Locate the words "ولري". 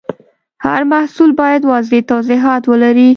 2.69-3.09